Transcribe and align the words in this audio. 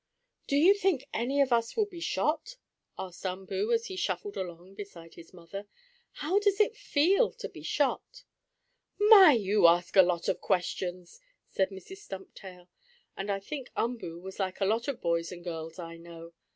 "Do 0.47 0.55
you 0.57 0.73
think 0.73 1.07
any 1.13 1.41
of 1.41 1.51
us 1.53 1.77
will 1.77 1.85
be 1.85 1.99
shot?" 1.99 2.57
asked 2.97 3.23
Umboo, 3.23 3.71
as 3.71 3.85
he 3.85 3.95
shuffled 3.95 4.35
along 4.35 4.73
beside 4.73 5.13
his 5.13 5.31
mother. 5.31 5.67
"How 6.25 6.39
does 6.39 6.59
it 6.59 6.75
feel 6.75 7.31
to 7.33 7.47
be 7.47 7.61
shot?" 7.61 8.23
"My! 8.97 9.35
But 9.37 9.41
you 9.41 9.67
ask 9.67 9.95
a 9.95 10.01
lot 10.01 10.27
of 10.27 10.41
questions," 10.41 11.19
said 11.47 11.69
Mrs. 11.69 11.97
Stumptail; 11.97 12.67
and 13.15 13.29
I 13.31 13.39
think 13.39 13.69
Umboo 13.77 14.19
was 14.19 14.39
like 14.39 14.59
a 14.59 14.65
lot 14.65 14.87
of 14.87 15.01
boys 15.01 15.31
and 15.31 15.43
girls 15.43 15.77
I 15.77 15.97
know. 15.97 16.33